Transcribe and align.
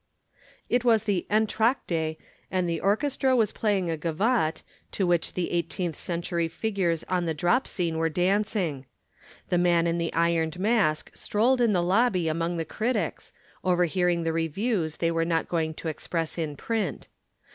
It 0.67 0.83
was 0.83 1.03
the 1.03 1.27
entr'acte 1.29 2.17
and 2.49 2.67
the 2.67 2.81
orchestra 2.81 3.35
was 3.35 3.51
playing 3.51 3.91
a 3.91 3.97
gavotte, 3.97 4.63
to 4.93 5.05
which 5.05 5.33
the 5.33 5.51
eighteenth 5.51 5.95
century 5.95 6.47
figures 6.47 7.03
on 7.03 7.25
the 7.27 7.35
drop 7.35 7.67
scene 7.67 7.99
were 7.99 8.09
dancing. 8.09 8.87
The 9.49 9.59
Man 9.59 9.85
in 9.85 9.99
the 9.99 10.11
Ironed 10.13 10.57
Mask 10.59 11.11
strolled 11.15 11.61
in 11.61 11.73
the 11.73 11.83
lobby 11.83 12.27
among 12.27 12.57
the 12.57 12.65
critics, 12.65 13.31
overhearing 13.63 14.23
the 14.23 14.33
views 14.47 14.97
they 14.97 15.11
were 15.11 15.23
not 15.23 15.47
going 15.47 15.75
to 15.75 15.87
express 15.87 16.35
in 16.35 16.55
print. 16.57 17.07